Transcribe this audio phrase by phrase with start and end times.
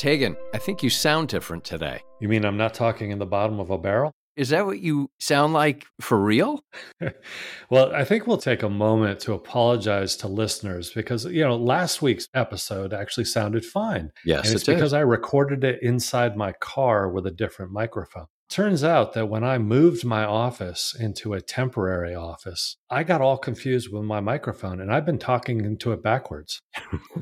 [0.00, 2.00] Taegan, I think you sound different today.
[2.20, 4.12] You mean I'm not talking in the bottom of a barrel?
[4.34, 6.64] Is that what you sound like for real?
[7.70, 12.00] well, I think we'll take a moment to apologize to listeners because, you know, last
[12.00, 14.10] week's episode actually sounded fine.
[14.24, 14.94] Yes, and it's it because.
[14.94, 18.28] I recorded it inside my car with a different microphone.
[18.50, 23.38] Turns out that when I moved my office into a temporary office, I got all
[23.38, 26.60] confused with my microphone and I've been talking into it backwards.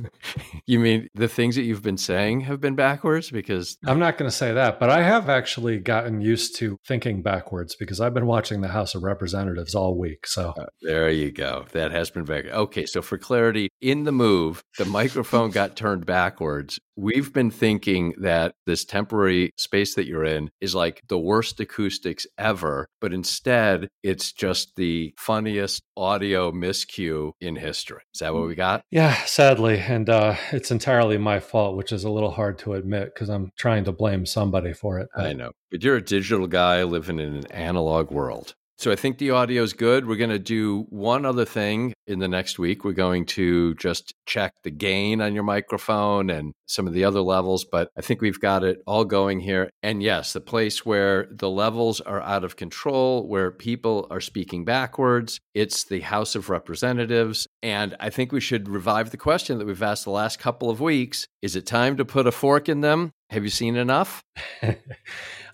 [0.66, 3.30] you mean the things that you've been saying have been backwards?
[3.30, 7.20] Because I'm not going to say that, but I have actually gotten used to thinking
[7.20, 10.26] backwards because I've been watching the House of Representatives all week.
[10.26, 11.66] So uh, there you go.
[11.72, 12.46] That has been back.
[12.46, 12.86] Okay.
[12.86, 16.78] So for clarity, in the move, the microphone got turned backwards.
[17.00, 22.26] We've been thinking that this temporary space that you're in is like the worst acoustics
[22.36, 28.02] ever, but instead it's just the funniest audio miscue in history.
[28.12, 28.82] Is that what we got?
[28.90, 29.78] Yeah, sadly.
[29.78, 33.52] And uh, it's entirely my fault, which is a little hard to admit because I'm
[33.56, 35.08] trying to blame somebody for it.
[35.14, 35.26] But.
[35.26, 35.52] I know.
[35.70, 38.56] But you're a digital guy living in an analog world.
[38.78, 40.06] So I think the audio is good.
[40.06, 42.84] We're going to do one other thing in the next week.
[42.84, 47.20] We're going to just check the gain on your microphone and some of the other
[47.20, 49.68] levels, but I think we've got it all going here.
[49.82, 54.64] And yes, the place where the levels are out of control, where people are speaking
[54.64, 57.48] backwards, it's the House of Representatives.
[57.64, 60.80] And I think we should revive the question that we've asked the last couple of
[60.80, 61.26] weeks.
[61.42, 63.10] Is it time to put a fork in them?
[63.30, 64.22] Have you seen enough?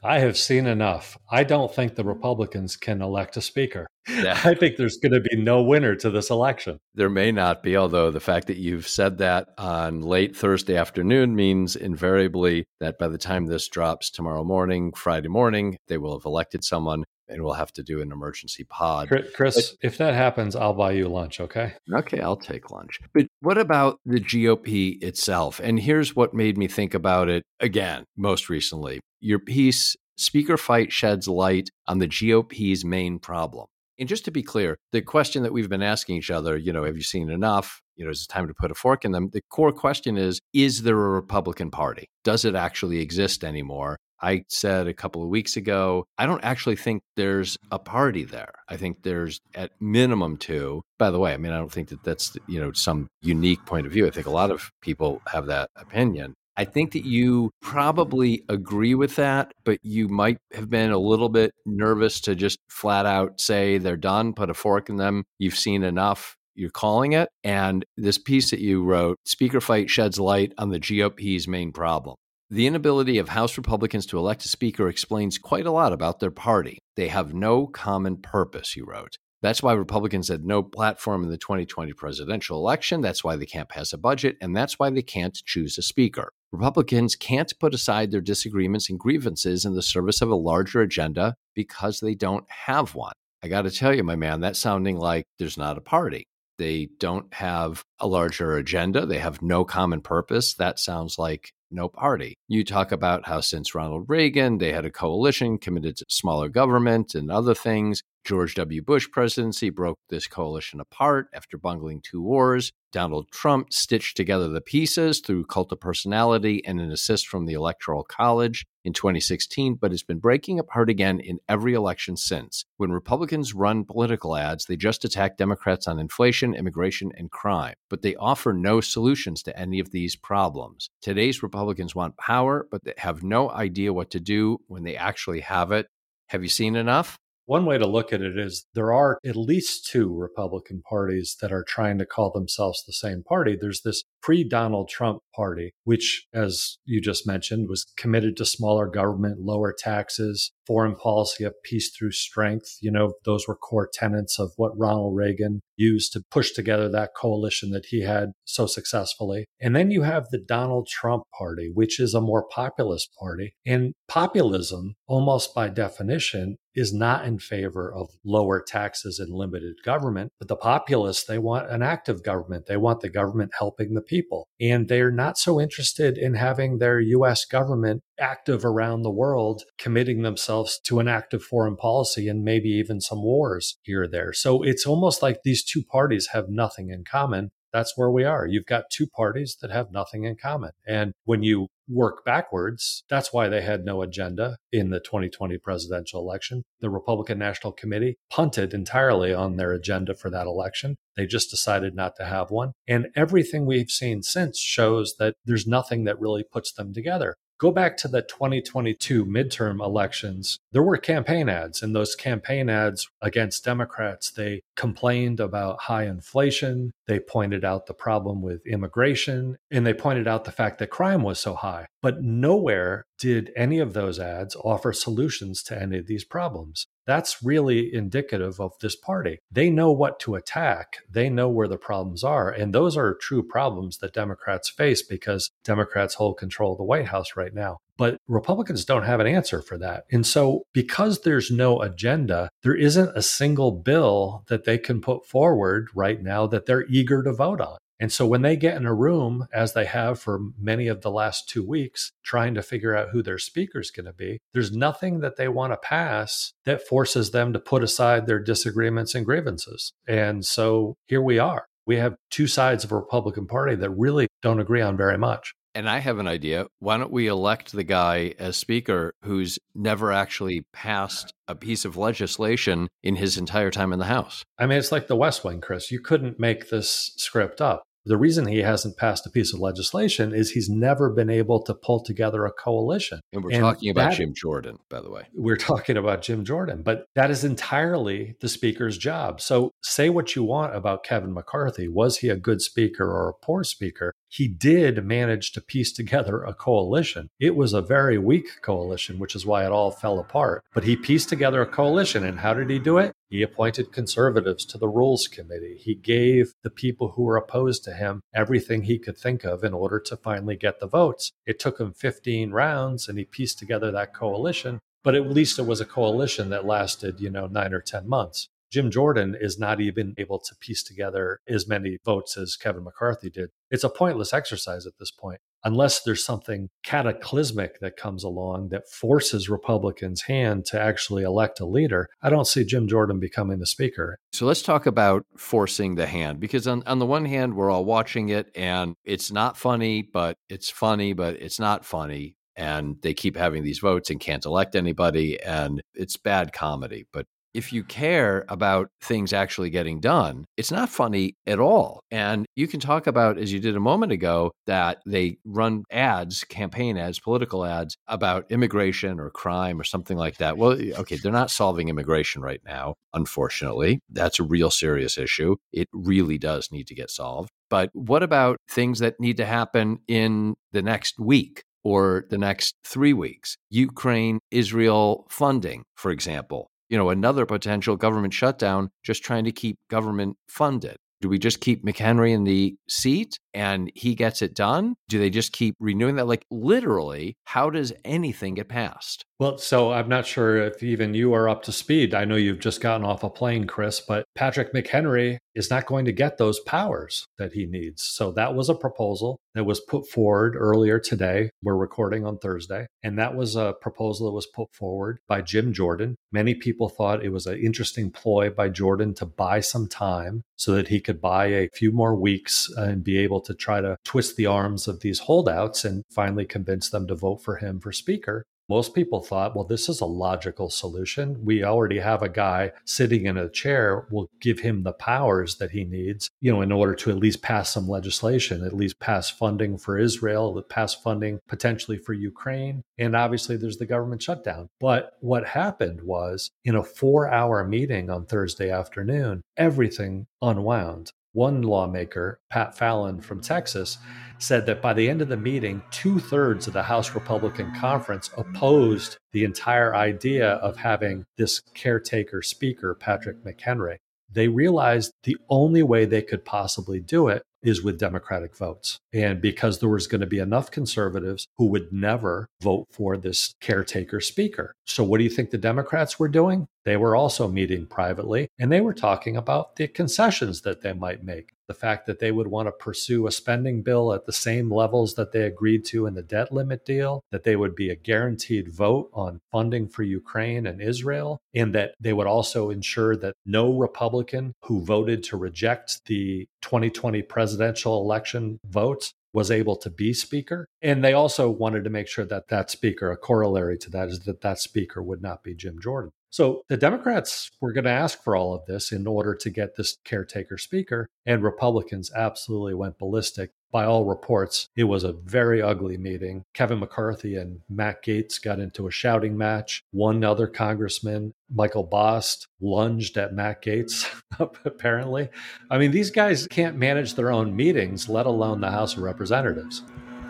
[0.05, 1.17] I have seen enough.
[1.31, 3.87] I don't think the Republicans can elect a speaker.
[4.07, 4.39] Yeah.
[4.45, 6.79] I think there's going to be no winner to this election.
[6.95, 11.35] There may not be, although the fact that you've said that on late Thursday afternoon
[11.35, 16.27] means invariably that by the time this drops tomorrow morning, Friday morning, they will have
[16.27, 19.09] elected someone and we'll have to do an emergency pod.
[19.35, 21.75] Chris, but, if that happens, I'll buy you lunch, okay?
[21.93, 22.99] Okay, I'll take lunch.
[23.13, 25.61] But what about the GOP itself?
[25.61, 29.01] And here's what made me think about it again, most recently.
[29.21, 33.67] Your piece, Speaker Fight, sheds light on the GOP's main problem.
[33.99, 36.85] And just to be clear, the question that we've been asking each other, you know,
[36.85, 37.81] have you seen enough?
[37.97, 39.31] You know, is it time to put a fork in them?
[39.33, 42.09] The core question is Is there a Republican Party?
[42.25, 43.99] Does it actually exist anymore?
[44.25, 48.55] I said a couple of weeks ago, I don't actually think there's a party there.
[48.69, 50.81] I think there's at minimum two.
[50.99, 53.87] By the way, I mean, I don't think that that's, you know, some unique point
[53.87, 54.07] of view.
[54.07, 56.33] I think a lot of people have that opinion.
[56.57, 61.29] I think that you probably agree with that, but you might have been a little
[61.29, 65.25] bit nervous to just flat out say they're done, put a fork in them.
[65.39, 66.37] You've seen enough.
[66.55, 67.29] You're calling it.
[67.43, 72.15] And this piece that you wrote, Speaker Fight sheds light on the GOP's main problem.
[72.51, 76.31] The inability of House Republicans to elect a speaker explains quite a lot about their
[76.31, 76.79] party.
[76.95, 79.17] They have no common purpose, he wrote.
[79.41, 83.01] That's why Republicans had no platform in the 2020 presidential election.
[83.01, 84.37] That's why they can't pass a budget.
[84.41, 86.33] And that's why they can't choose a speaker.
[86.53, 91.35] Republicans can't put aside their disagreements and grievances in the service of a larger agenda
[91.55, 93.15] because they don't have one.
[93.43, 96.25] I got to tell you, my man, that's sounding like there's not a party.
[96.57, 99.07] They don't have a larger agenda.
[99.07, 100.55] They have no common purpose.
[100.55, 102.39] That sounds like no party.
[102.49, 107.15] You talk about how since Ronald Reagan, they had a coalition committed to smaller government
[107.15, 108.03] and other things.
[108.25, 108.81] George W.
[108.81, 112.73] Bush presidency broke this coalition apart after bungling two wars.
[112.91, 117.53] Donald Trump stitched together the pieces through cult of personality and an assist from the
[117.53, 122.65] Electoral College in 2016, but has been breaking apart again in every election since.
[122.79, 128.01] When Republicans run political ads, they just attack Democrats on inflation, immigration, and crime, but
[128.01, 130.89] they offer no solutions to any of these problems.
[131.03, 135.41] Today's Republicans want power, but they have no idea what to do when they actually
[135.41, 135.89] have it.
[136.29, 137.19] Have you seen enough?
[137.47, 141.53] One way to look at it is there are at least two Republican parties that
[141.53, 143.55] are trying to call themselves the same party.
[143.61, 148.87] There's this pre Donald Trump party, which, as you just mentioned, was committed to smaller
[148.87, 152.79] government, lower taxes, foreign policy of peace through strength.
[152.81, 157.11] You know, those were core tenets of what Ronald Reagan used to push together that
[157.17, 159.47] coalition that he had so successfully.
[159.61, 163.55] And then you have the Donald Trump party, which is a more populist party.
[163.67, 170.33] And populism, almost by definition, is not in favor of lower taxes and limited government.
[170.39, 172.67] But the populists, they want an active government.
[172.67, 174.49] They want the government helping the people.
[174.61, 180.23] And they're not so interested in having their US government active around the world, committing
[180.23, 184.33] themselves to an active foreign policy and maybe even some wars here or there.
[184.33, 188.47] So it's almost like these two parties have nothing in common that's where we are.
[188.47, 190.71] You've got two parties that have nothing in common.
[190.87, 193.05] And when you work backwards.
[193.09, 196.65] That's why they had no agenda in the 2020 presidential election.
[196.81, 200.97] The Republican National Committee punted entirely on their agenda for that election.
[201.17, 202.73] They just decided not to have one.
[202.89, 207.37] And everything we've seen since shows that there's nothing that really puts them together.
[207.59, 210.59] Go back to the 2022 midterm elections.
[210.73, 216.91] There were campaign ads, and those campaign ads against Democrats, they complained about high inflation.
[217.07, 221.23] They pointed out the problem with immigration, and they pointed out the fact that crime
[221.23, 221.87] was so high.
[222.03, 226.87] But nowhere did any of those ads offer solutions to any of these problems.
[227.07, 229.39] That's really indicative of this party.
[229.51, 232.51] They know what to attack, they know where the problems are.
[232.51, 237.07] And those are true problems that Democrats face because Democrats hold control of the White
[237.07, 237.79] House right now.
[237.97, 240.05] But Republicans don't have an answer for that.
[240.11, 245.27] And so, because there's no agenda, there isn't a single bill that they can put
[245.27, 247.79] forward right now that they're eager to vote on.
[248.01, 251.11] And so when they get in a room, as they have for many of the
[251.11, 254.73] last two weeks, trying to figure out who their speaker is going to be, there's
[254.73, 259.25] nothing that they want to pass that forces them to put aside their disagreements and
[259.25, 259.93] grievances.
[260.09, 261.67] And so here we are.
[261.87, 265.55] We have two sides of a Republican Party that really don't agree on very much.
[265.75, 266.67] And I have an idea.
[266.79, 271.97] Why don't we elect the guy as speaker who's never actually passed a piece of
[271.97, 274.45] legislation in his entire time in the House?
[274.59, 275.91] I mean, it's like the West Wing, Chris.
[275.91, 277.83] You couldn't make this script up.
[278.07, 281.75] The reason he hasn't passed a piece of legislation is he's never been able to
[281.75, 283.21] pull together a coalition.
[283.33, 285.23] And we're and talking about that, Jim Jordan, by the way.
[285.33, 289.41] We're talking about Jim Jordan, but that is entirely the speaker's job.
[289.41, 291.89] So say what you want about Kevin McCarthy.
[291.89, 294.13] Was he a good speaker or a poor speaker?
[294.35, 297.31] He did manage to piece together a coalition.
[297.39, 300.65] It was a very weak coalition, which is why it all fell apart.
[300.75, 302.25] But he pieced together a coalition.
[302.25, 303.13] And how did he do it?
[303.29, 305.79] He appointed conservatives to the Rules Committee.
[305.81, 309.73] He gave the people who were opposed to him everything he could think of in
[309.73, 311.31] order to finally get the votes.
[311.47, 315.67] It took him 15 rounds and he pieced together that coalition, but at least it
[315.67, 318.49] was a coalition that lasted, you know, nine or 10 months.
[318.75, 323.31] Jim Jordan is not even able to piece together as many votes as Kevin McCarthy
[323.31, 323.51] did.
[323.71, 328.91] It's a pointless exercise at this point unless there's something cataclysmic that comes along that
[328.91, 333.67] forces Republicans' hand to actually elect a leader, I don't see Jim Jordan becoming the
[333.67, 334.19] speaker.
[334.33, 337.85] So let's talk about forcing the hand because on, on the one hand, we're all
[337.85, 342.35] watching it and it's not funny, but it's funny, but it's not funny.
[342.57, 345.41] And they keep having these votes and can't elect anybody.
[345.41, 347.07] And it's bad comedy.
[347.13, 352.01] But if you care about things actually getting done, it's not funny at all.
[352.11, 356.43] And you can talk about, as you did a moment ago, that they run ads,
[356.45, 360.59] campaign ads, political ads about immigration or crime or something like that.
[360.59, 364.01] Well, okay, they're not solving immigration right now, unfortunately.
[364.11, 365.57] That's a real serious issue.
[365.73, 367.51] It really does need to get solved.
[367.71, 371.63] But what about things that need to happen in the next week?
[371.87, 373.59] or the next three weeks.
[373.69, 379.79] Ukraine Israel funding, for example you know, another potential government shutdown just trying to keep
[379.91, 380.97] government funded.
[381.21, 384.95] Do we just keep McHenry in the seat and he gets it done?
[385.09, 386.29] Do they just keep renewing that?
[386.29, 389.25] Like, literally, how does anything get passed?
[389.41, 392.15] Well, so I'm not sure if even you are up to speed.
[392.15, 396.05] I know you've just gotten off a plane, Chris, but Patrick McHenry is not going
[396.05, 398.05] to get those powers that he needs.
[398.05, 401.51] So that was a proposal that was put forward earlier today.
[401.65, 402.87] We're recording on Thursday.
[403.03, 406.15] And that was a proposal that was put forward by Jim Jordan.
[406.31, 410.73] Many people thought it was an interesting ploy by Jordan to buy some time so
[410.77, 413.97] that he could buy a few more weeks uh, and be able to try to
[414.05, 417.91] twist the arms of these holdouts and finally convince them to vote for him for
[417.91, 418.45] speaker.
[418.69, 421.45] Most people thought, well, this is a logical solution.
[421.45, 424.07] We already have a guy sitting in a chair.
[424.11, 427.43] We'll give him the powers that he needs, you know, in order to at least
[427.43, 432.83] pass some legislation, at least pass funding for Israel, pass funding potentially for Ukraine.
[432.99, 434.69] And obviously, there's the government shutdown.
[434.81, 441.13] But what happened was in a four hour meeting on Thursday afternoon, everything unwound.
[441.35, 443.99] One lawmaker, Pat Fallon from Texas,
[444.39, 448.31] said that by the end of the meeting, two thirds of the House Republican conference
[448.37, 453.97] opposed the entire idea of having this caretaker speaker, Patrick McHenry.
[454.31, 459.01] They realized the only way they could possibly do it is with Democratic votes.
[459.13, 463.55] And because there was going to be enough conservatives who would never vote for this
[463.61, 464.73] caretaker speaker.
[464.87, 466.69] So, what do you think the Democrats were doing?
[466.85, 471.25] They were also meeting privately and they were talking about the concessions that they might
[471.25, 471.51] make.
[471.67, 475.15] The fact that they would want to pursue a spending bill at the same levels
[475.15, 478.69] that they agreed to in the debt limit deal, that they would be a guaranteed
[478.69, 483.79] vote on funding for Ukraine and Israel, and that they would also ensure that no
[483.79, 490.69] Republican who voted to reject the 2020 presidential election votes was able to be speaker.
[490.81, 494.21] And they also wanted to make sure that that speaker, a corollary to that is
[494.21, 496.13] that that speaker would not be Jim Jordan.
[496.35, 499.77] So the Democrats were going to ask for all of this in order to get
[499.77, 503.53] this caretaker speaker, and Republicans absolutely went ballistic.
[503.71, 506.43] By all reports, it was a very ugly meeting.
[506.53, 509.85] Kevin McCarthy and Matt Gaetz got into a shouting match.
[509.93, 514.11] One other congressman, Michael Bost, lunged at Matt Gaetz,
[514.65, 515.29] apparently.
[515.71, 519.85] I mean, these guys can't manage their own meetings, let alone the House of Representatives.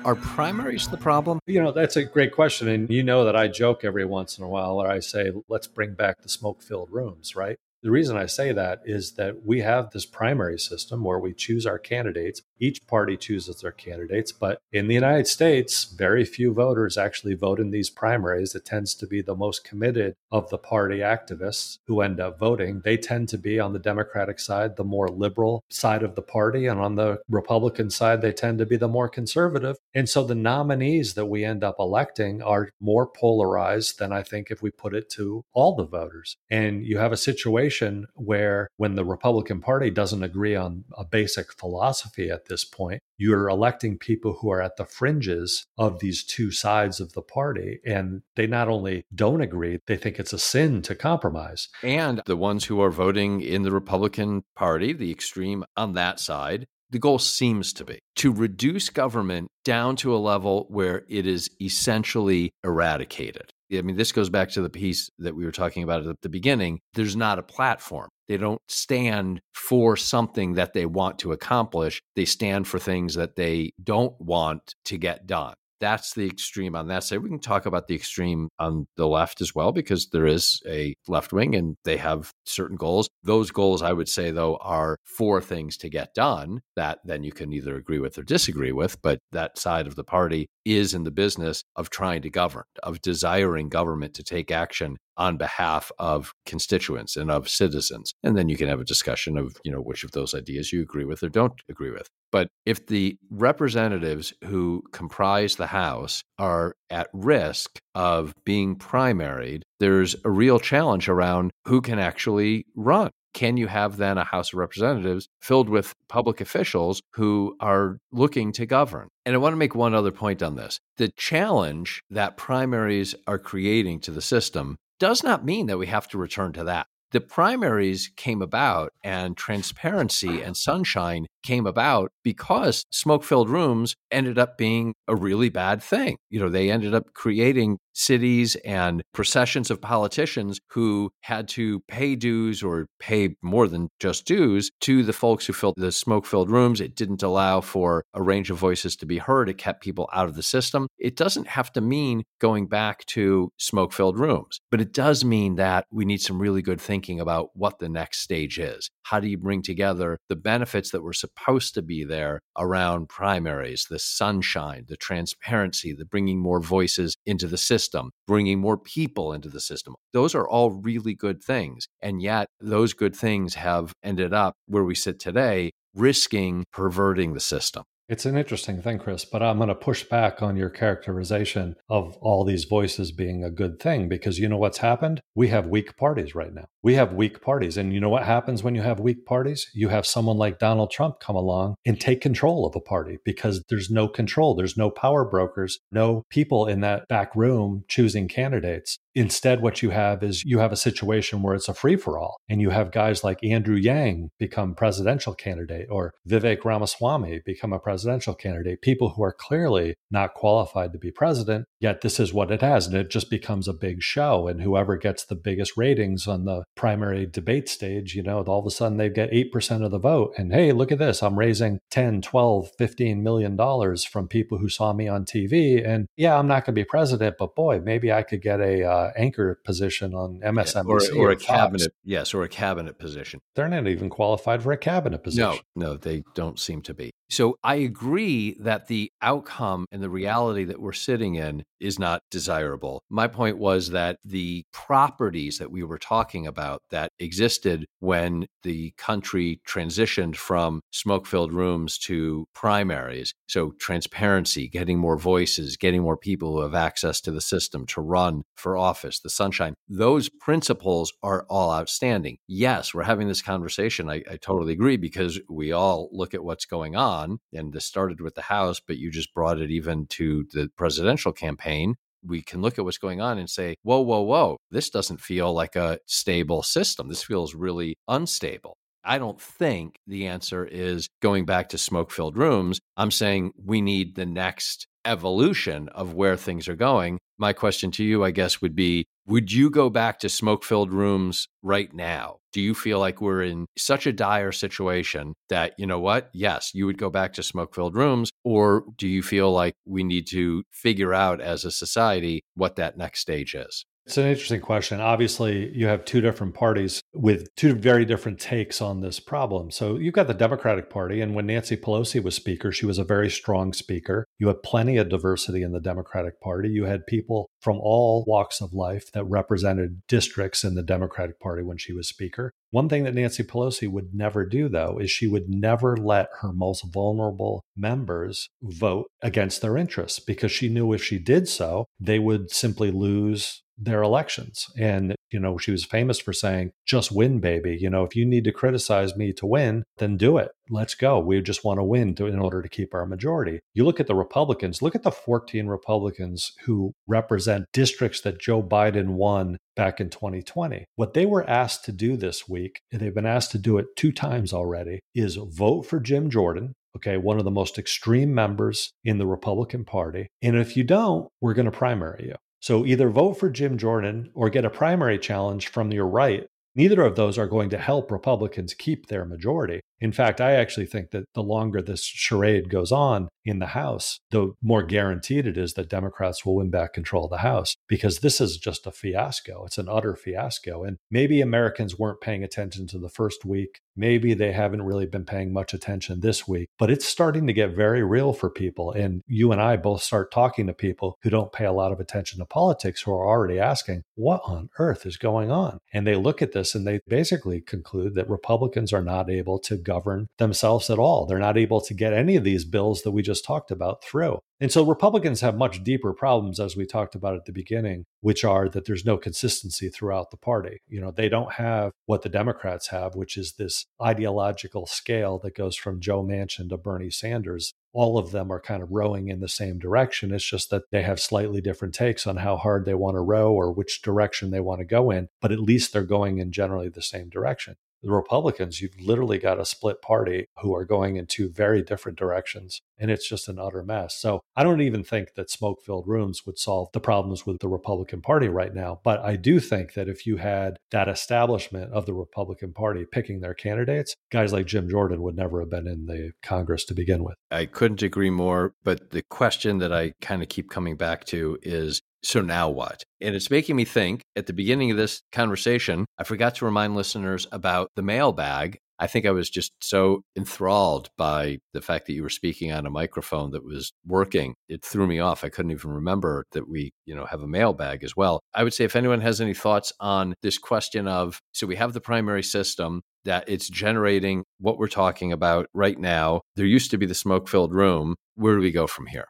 [0.04, 1.38] Are primaries the problem?
[1.46, 2.68] You know, that's a great question.
[2.68, 5.66] And you know that I joke every once in a while, or I say, let's
[5.66, 7.56] bring back the smoke filled rooms, right?
[7.84, 11.66] The reason I say that is that we have this primary system where we choose
[11.66, 12.40] our candidates.
[12.58, 17.60] Each party chooses their candidates, but in the United States, very few voters actually vote
[17.60, 18.54] in these primaries.
[18.54, 22.80] It tends to be the most committed of the party activists who end up voting.
[22.82, 26.66] They tend to be on the Democratic side, the more liberal side of the party,
[26.66, 29.76] and on the Republican side, they tend to be the more conservative.
[29.92, 34.50] And so the nominees that we end up electing are more polarized than I think
[34.50, 36.38] if we put it to all the voters.
[36.48, 41.04] And you have a situation situation where when the Republican Party doesn't agree on a
[41.04, 46.24] basic philosophy at this point, you're electing people who are at the fringes of these
[46.24, 47.80] two sides of the party.
[47.86, 51.68] And they not only don't agree, they think it's a sin to compromise.
[51.82, 56.66] And the ones who are voting in the Republican Party, the extreme on that side,
[56.90, 61.50] the goal seems to be to reduce government down to a level where it is
[61.60, 63.50] essentially eradicated.
[63.78, 66.28] I mean, this goes back to the piece that we were talking about at the
[66.28, 66.80] beginning.
[66.94, 68.08] There's not a platform.
[68.28, 72.00] They don't stand for something that they want to accomplish.
[72.16, 75.54] They stand for things that they don't want to get done
[75.84, 77.18] that's the extreme on that side.
[77.18, 80.94] We can talk about the extreme on the left as well, because there is a
[81.08, 83.08] left wing and they have certain goals.
[83.22, 87.32] Those goals, I would say, though, are four things to get done that then you
[87.32, 89.00] can either agree with or disagree with.
[89.02, 93.00] But that side of the party is in the business of trying to govern, of
[93.02, 98.14] desiring government to take action on behalf of constituents and of citizens.
[98.22, 100.82] And then you can have a discussion of, you know, which of those ideas you
[100.82, 102.08] agree with or don't agree with.
[102.32, 110.16] But if the representatives who comprise the House are at risk of being primaried, there's
[110.24, 114.58] a real challenge around who can actually run can you have then a House of
[114.58, 119.08] Representatives filled with public officials who are looking to govern?
[119.26, 120.80] And I want to make one other point on this.
[120.96, 126.08] The challenge that primaries are creating to the system does not mean that we have
[126.08, 126.86] to return to that.
[127.14, 134.36] The primaries came about and transparency and sunshine came about because smoke filled rooms ended
[134.36, 136.16] up being a really bad thing.
[136.28, 142.14] You know, they ended up creating cities and processions of politicians who had to pay
[142.14, 146.50] dues or pay more than just dues to the folks who filled the smoke filled
[146.50, 146.80] rooms.
[146.80, 149.48] It didn't allow for a range of voices to be heard.
[149.48, 150.88] It kept people out of the system.
[150.98, 155.56] It doesn't have to mean going back to smoke filled rooms, but it does mean
[155.56, 158.90] that we need some really good thinking about what the next stage is.
[159.04, 163.86] How do you bring together the benefits that were supposed to be there around primaries,
[163.88, 167.83] the sunshine, the transparency, the bringing more voices into the system?
[167.84, 169.94] System, bringing more people into the system.
[170.12, 171.86] Those are all really good things.
[172.00, 177.40] And yet, those good things have ended up where we sit today, risking perverting the
[177.40, 177.84] system.
[178.06, 182.18] It's an interesting thing, Chris, but I'm going to push back on your characterization of
[182.20, 185.22] all these voices being a good thing because you know what's happened?
[185.34, 186.66] We have weak parties right now.
[186.82, 187.78] We have weak parties.
[187.78, 189.70] And you know what happens when you have weak parties?
[189.72, 193.64] You have someone like Donald Trump come along and take control of a party because
[193.70, 194.54] there's no control.
[194.54, 198.98] There's no power brokers, no people in that back room choosing candidates.
[199.14, 202.36] Instead, what you have is you have a situation where it's a free for all,
[202.48, 207.78] and you have guys like Andrew Yang become presidential candidate or Vivek Ramaswamy become a
[207.78, 212.50] presidential candidate, people who are clearly not qualified to be president, yet this is what
[212.50, 212.86] it has.
[212.86, 214.48] And it just becomes a big show.
[214.48, 218.66] And whoever gets the biggest ratings on the primary debate stage, you know, all of
[218.66, 220.32] a sudden they get 8% of the vote.
[220.36, 221.22] And hey, look at this.
[221.22, 225.86] I'm raising 10, 12, 15 million dollars from people who saw me on TV.
[225.86, 228.82] And yeah, I'm not going to be president, but boy, maybe I could get a,
[228.84, 231.92] uh, Uh, anchor position on MSNBC yeah, or, or, a cabinet.
[232.04, 233.40] Yes, or a cabinet position.
[233.54, 235.58] They're not even qualified for a cabinet position.
[235.76, 237.10] No, no, they don't seem to be.
[237.28, 242.22] So I agree that the outcome and the reality that we're sitting in is not
[242.30, 243.02] desirable.
[243.10, 248.92] My point was that the properties that we were talking about that existed when the
[248.96, 253.34] country transitioned from smoke filled rooms to primaries.
[253.48, 258.00] So transparency, getting more voices, getting more people who have access to the system to
[258.00, 259.74] run for office office, the sunshine.
[259.88, 262.38] Those principles are all outstanding.
[262.46, 264.08] Yes, we're having this conversation.
[264.08, 267.38] I, I totally agree because we all look at what's going on.
[267.52, 271.32] And this started with the House, but you just brought it even to the presidential
[271.32, 271.96] campaign
[272.26, 275.52] we can look at what's going on and say, whoa, whoa, whoa, this doesn't feel
[275.52, 277.08] like a stable system.
[277.08, 278.78] This feels really unstable.
[279.04, 282.80] I don't think the answer is going back to smoke filled rooms.
[282.96, 287.18] I'm saying we need the next evolution of where things are going.
[287.38, 290.92] My question to you, I guess, would be Would you go back to smoke filled
[290.92, 292.38] rooms right now?
[292.52, 296.30] Do you feel like we're in such a dire situation that, you know what?
[296.32, 298.30] Yes, you would go back to smoke filled rooms.
[298.44, 302.96] Or do you feel like we need to figure out as a society what that
[302.96, 303.84] next stage is?
[304.06, 305.00] It's an interesting question.
[305.00, 309.70] Obviously, you have two different parties with two very different takes on this problem.
[309.70, 313.04] So you've got the Democratic Party, and when Nancy Pelosi was Speaker, she was a
[313.04, 314.26] very strong speaker.
[314.38, 316.68] You had plenty of diversity in the Democratic Party.
[316.68, 321.62] You had people from all walks of life that represented districts in the Democratic Party
[321.62, 322.52] when she was Speaker.
[322.72, 326.52] One thing that Nancy Pelosi would never do, though, is she would never let her
[326.52, 332.18] most vulnerable members vote against their interests because she knew if she did so, they
[332.18, 334.68] would simply lose their elections.
[334.78, 337.76] And, you know, she was famous for saying, just win, baby.
[337.80, 340.52] You know, if you need to criticize me to win, then do it.
[340.70, 341.18] Let's go.
[341.18, 343.60] We just want to win to, in order to keep our majority.
[343.74, 348.62] You look at the Republicans, look at the 14 Republicans who represent districts that Joe
[348.62, 350.84] Biden won back in 2020.
[350.96, 353.86] What they were asked to do this week, and they've been asked to do it
[353.96, 358.92] two times already, is vote for Jim Jordan, okay, one of the most extreme members
[359.04, 360.28] in the Republican Party.
[360.42, 362.34] And if you don't, we're going to primary you.
[362.64, 366.46] So either vote for Jim Jordan or get a primary challenge from your right.
[366.74, 369.80] Neither of those are going to help Republicans keep their majority.
[370.00, 374.18] In fact, I actually think that the longer this charade goes on in the House,
[374.30, 378.20] the more guaranteed it is that Democrats will win back control of the House because
[378.20, 379.66] this is just a fiasco.
[379.66, 380.84] It's an utter fiasco.
[380.84, 383.80] And maybe Americans weren't paying attention to the first week.
[383.96, 387.76] Maybe they haven't really been paying much attention this week, but it's starting to get
[387.76, 388.90] very real for people.
[388.90, 392.00] And you and I both start talking to people who don't pay a lot of
[392.00, 395.78] attention to politics who are already asking, what on earth is going on?
[395.92, 399.76] And they look at this and they basically conclude that Republicans are not able to
[399.76, 401.26] govern themselves at all.
[401.26, 404.38] They're not able to get any of these bills that we just talked about through.
[404.60, 408.44] And so Republicans have much deeper problems, as we talked about at the beginning, which
[408.44, 410.78] are that there's no consistency throughout the party.
[410.88, 415.56] You know, they don't have what the Democrats have, which is this ideological scale that
[415.56, 417.72] goes from Joe Manchin to Bernie Sanders.
[417.92, 420.32] All of them are kind of rowing in the same direction.
[420.32, 423.52] It's just that they have slightly different takes on how hard they want to row
[423.52, 426.88] or which direction they want to go in, but at least they're going in generally
[426.88, 431.26] the same direction the Republicans, you've literally got a split party who are going in
[431.26, 432.82] two very different directions.
[432.98, 434.16] And it's just an utter mess.
[434.16, 437.68] So I don't even think that smoke filled rooms would solve the problems with the
[437.68, 439.00] Republican Party right now.
[439.02, 443.40] But I do think that if you had that establishment of the Republican Party picking
[443.40, 447.24] their candidates, guys like Jim Jordan would never have been in the Congress to begin
[447.24, 447.34] with.
[447.50, 448.74] I couldn't agree more.
[448.84, 453.02] But the question that I kind of keep coming back to is so now what?
[453.20, 456.96] And it's making me think at the beginning of this conversation, I forgot to remind
[456.96, 458.78] listeners about the mailbag.
[458.98, 462.86] I think I was just so enthralled by the fact that you were speaking on
[462.86, 464.54] a microphone that was working.
[464.68, 465.42] It threw me off.
[465.42, 468.40] I couldn't even remember that we, you know, have a mailbag as well.
[468.54, 471.92] I would say if anyone has any thoughts on this question of so we have
[471.92, 476.42] the primary system that it's generating what we're talking about right now.
[476.56, 478.14] There used to be the smoke filled room.
[478.36, 479.26] Where do we go from here?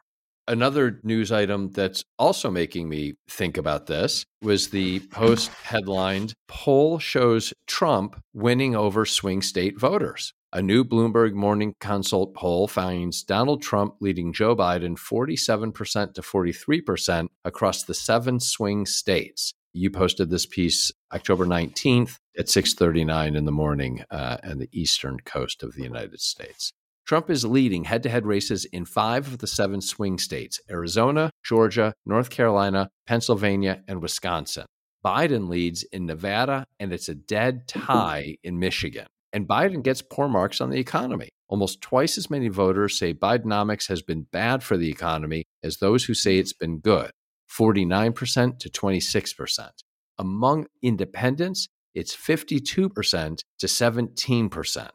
[0.47, 6.99] Another news item that's also making me think about this was the Post headlined poll
[6.99, 10.33] shows Trump winning over swing state voters.
[10.53, 17.27] A new Bloomberg Morning Consult poll finds Donald Trump leading Joe Biden 47% to 43%
[17.43, 19.53] across the seven swing states.
[19.73, 25.19] You posted this piece October 19th at 6:39 in the morning uh, on the eastern
[25.21, 26.71] coast of the United States.
[27.05, 31.29] Trump is leading head to head races in five of the seven swing states Arizona,
[31.43, 34.65] Georgia, North Carolina, Pennsylvania, and Wisconsin.
[35.05, 39.05] Biden leads in Nevada, and it's a dead tie in Michigan.
[39.31, 41.29] And Biden gets poor marks on the economy.
[41.47, 46.05] Almost twice as many voters say Bidenomics has been bad for the economy as those
[46.05, 47.11] who say it's been good
[47.55, 49.69] 49% to 26%.
[50.17, 54.89] Among independents, it's 52% to 17%.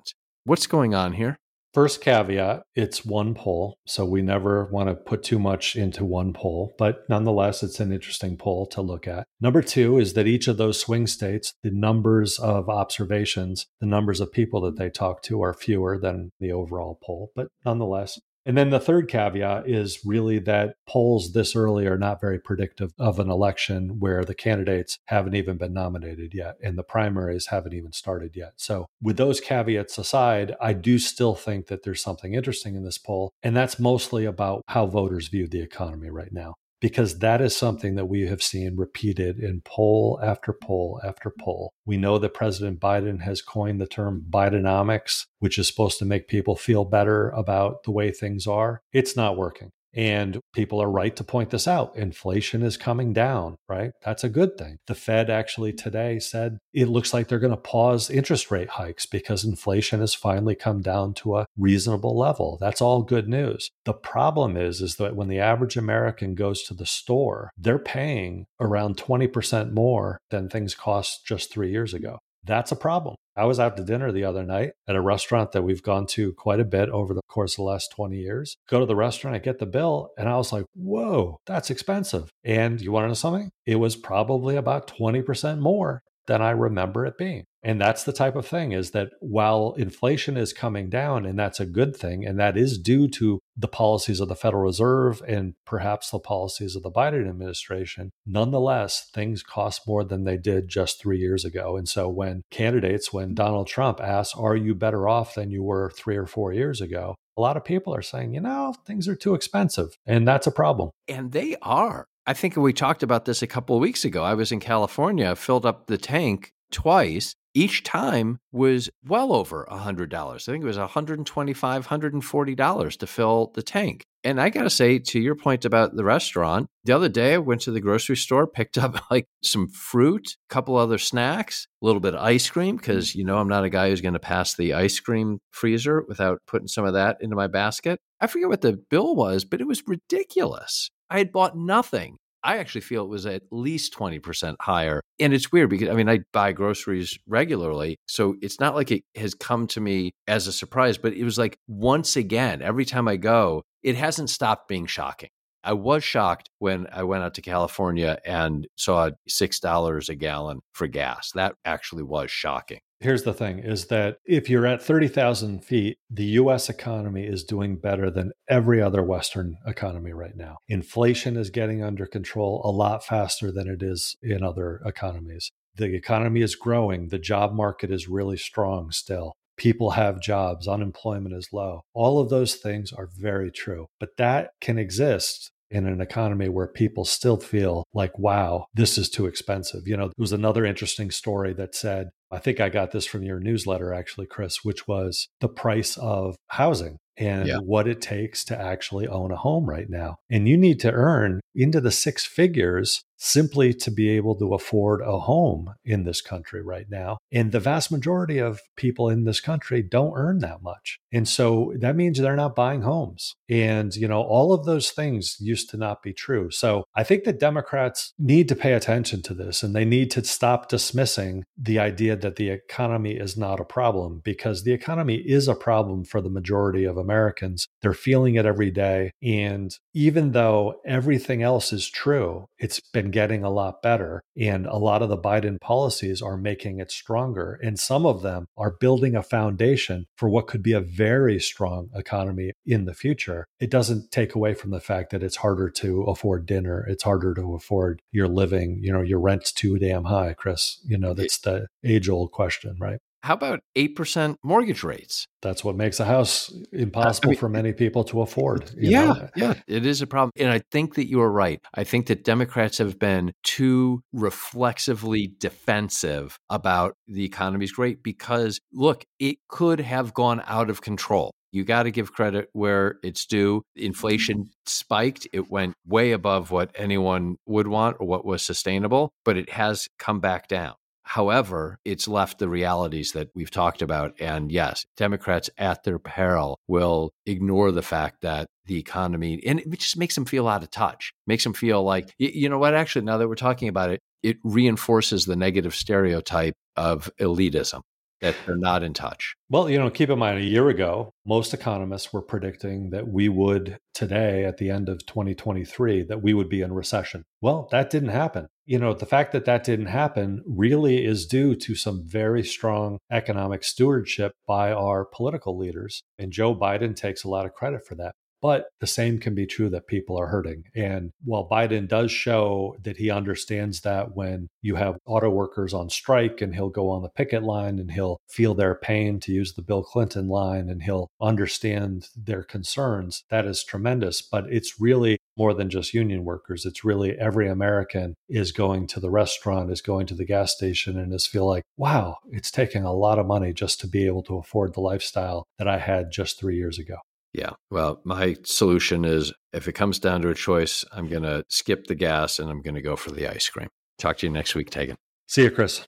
[0.44, 1.38] What's going on here?
[1.72, 3.76] First caveat it's one poll.
[3.87, 7.92] So we never want to put too much into one poll, but nonetheless, it's an
[7.92, 9.26] interesting poll to look at.
[9.40, 14.20] Number two is that each of those swing states, the numbers of observations, the numbers
[14.20, 18.18] of people that they talk to are fewer than the overall poll, but nonetheless,
[18.51, 22.91] And then the third caveat is really that polls this early are not very predictive
[22.99, 27.75] of an election where the candidates haven't even been nominated yet and the primaries haven't
[27.75, 28.55] even started yet.
[28.57, 32.99] So, with those caveats aside, I do still think that there's something interesting in this
[32.99, 33.31] poll.
[33.41, 37.95] And that's mostly about how voters view the economy right now because that is something
[37.95, 41.73] that we have seen repeated in poll after poll after poll.
[41.85, 46.29] We know that President Biden has coined the term Bidenomics, which is supposed to make
[46.29, 48.83] people feel better about the way things are.
[48.93, 49.71] It's not working.
[49.94, 51.96] And people are right to point this out.
[51.96, 53.90] Inflation is coming down, right?
[54.05, 54.79] That's a good thing.
[54.87, 55.85] The Fed actually mm-hmm.
[55.85, 60.14] today said it looks like they're going to pause interest rate hikes because inflation has
[60.14, 62.57] finally come down to a reasonable level.
[62.61, 63.70] That's all good news.
[63.85, 68.46] The problem is is that when the average American goes to the store, they're paying
[68.61, 72.18] around 20% more than things cost just 3 years ago.
[72.44, 73.16] That's a problem.
[73.37, 76.33] I was out to dinner the other night at a restaurant that we've gone to
[76.35, 78.57] quite a bit over the course of the last 20 years.
[78.68, 82.31] Go to the restaurant, I get the bill, and I was like, whoa, that's expensive.
[82.44, 83.50] And you want to know something?
[83.66, 87.43] It was probably about 20% more than I remember it being.
[87.61, 91.59] And that's the type of thing is that while inflation is coming down, and that's
[91.59, 95.55] a good thing, and that is due to the policies of the Federal Reserve and
[95.66, 101.03] perhaps the policies of the Biden administration, nonetheless, things cost more than they did just
[101.03, 101.77] three years ago.
[101.77, 103.35] And so when candidates, when mm.
[103.35, 107.16] Donald Trump asks, Are you better off than you were three or four years ago?
[107.37, 109.97] A lot of people are saying, you know, things are too expensive.
[110.07, 110.90] And that's a problem.
[111.09, 112.07] And they are.
[112.26, 114.22] I think we talked about this a couple of weeks ago.
[114.22, 117.35] I was in California, filled up the tank twice.
[117.52, 120.14] Each time was well over a $100.
[120.14, 124.04] I think it was $125, $140 to fill the tank.
[124.22, 127.38] And I got to say, to your point about the restaurant, the other day I
[127.38, 131.87] went to the grocery store, picked up like some fruit, a couple other snacks, a
[131.87, 134.20] little bit of ice cream, because you know I'm not a guy who's going to
[134.20, 137.98] pass the ice cream freezer without putting some of that into my basket.
[138.20, 140.90] I forget what the bill was, but it was ridiculous.
[141.11, 142.16] I had bought nothing.
[142.42, 145.03] I actually feel it was at least 20% higher.
[145.18, 147.99] And it's weird because I mean, I buy groceries regularly.
[148.07, 151.37] So it's not like it has come to me as a surprise, but it was
[151.37, 155.29] like once again, every time I go, it hasn't stopped being shocking.
[155.62, 160.87] I was shocked when I went out to California and saw $6 a gallon for
[160.87, 161.33] gas.
[161.35, 166.25] That actually was shocking here's the thing is that if you're at 30,000 feet, the
[166.25, 170.59] US economy is doing better than every other Western economy right now.
[170.69, 175.51] Inflation is getting under control a lot faster than it is in other economies.
[175.77, 179.33] The economy is growing, the job market is really strong still.
[179.57, 181.83] People have jobs, unemployment is low.
[181.95, 186.67] All of those things are very true, but that can exist in an economy where
[186.67, 189.87] people still feel like, wow, this is too expensive.
[189.87, 193.23] You know, there was another interesting story that said I think I got this from
[193.23, 197.59] your newsletter, actually, Chris, which was the price of housing and yeah.
[197.59, 200.16] what it takes to actually own a home right now.
[200.31, 205.03] And you need to earn into the six figures simply to be able to afford
[205.03, 207.18] a home in this country right now.
[207.31, 210.99] And the vast majority of people in this country don't earn that much.
[211.12, 213.35] And so that means they're not buying homes.
[213.51, 216.51] And, you know, all of those things used to not be true.
[216.51, 220.25] So I think that Democrats need to pay attention to this and they need to
[220.25, 225.46] stop dismissing the idea that the economy is not a problem because the economy is
[225.46, 227.67] a problem for the majority of Americans.
[227.83, 229.13] They're feeling it every day.
[229.23, 234.23] And even though everything else is true, it's been getting a lot better.
[234.39, 237.59] And a lot of the Biden policies are making it stronger.
[237.63, 241.89] And some of them are building a foundation for what could be a very strong
[241.95, 243.47] economy in the future.
[243.59, 246.85] It doesn't take away from the fact that it's harder to afford dinner.
[246.89, 248.81] It's harder to afford your living.
[248.83, 250.81] You know, your rent's too damn high, Chris.
[250.87, 252.99] You know, that's the age old question, right?
[253.22, 255.26] How about 8% mortgage rates?
[255.42, 258.70] That's what makes a house impossible I mean, for many people to afford.
[258.76, 259.28] yeah, know?
[259.37, 260.30] yeah, it is a problem.
[260.37, 261.61] And I think that you are right.
[261.74, 269.04] I think that Democrats have been too reflexively defensive about the economy's great because, look,
[269.18, 271.33] it could have gone out of control.
[271.52, 273.62] You got to give credit where it's due.
[273.74, 275.26] Inflation spiked.
[275.33, 279.88] It went way above what anyone would want or what was sustainable, but it has
[279.98, 280.74] come back down.
[281.03, 284.15] However, it's left the realities that we've talked about.
[284.21, 289.79] And yes, Democrats at their peril will ignore the fact that the economy, and it
[289.79, 293.05] just makes them feel out of touch, makes them feel like, you know what, actually,
[293.05, 297.81] now that we're talking about it, it reinforces the negative stereotype of elitism
[298.21, 299.35] that they're not in touch.
[299.49, 303.29] Well, you know, keep in mind a year ago, most economists were predicting that we
[303.29, 307.25] would today at the end of 2023 that we would be in recession.
[307.41, 308.49] Well, that didn't happen.
[308.70, 312.98] You know, the fact that that didn't happen really is due to some very strong
[313.11, 317.96] economic stewardship by our political leaders, and Joe Biden takes a lot of credit for
[317.96, 318.14] that.
[318.42, 320.64] But the same can be true that people are hurting.
[320.74, 325.90] And while Biden does show that he understands that when you have auto workers on
[325.90, 329.55] strike and he'll go on the picket line and he'll feel their pain to use
[329.55, 334.22] the Bill Clinton line and he'll understand their concerns, that is tremendous.
[334.22, 336.66] But it's really more than just union workers.
[336.66, 340.98] It's really every American is going to the restaurant, is going to the gas station,
[340.98, 344.22] and is feel like, wow, it's taking a lot of money just to be able
[344.24, 346.96] to afford the lifestyle that I had just three years ago.
[347.33, 347.51] Yeah.
[347.71, 351.87] Well, my solution is if it comes down to a choice, I'm going to skip
[351.87, 353.69] the gas and I'm going to go for the ice cream.
[353.99, 354.97] Talk to you next week, Taegan.
[355.27, 355.87] See you, Chris.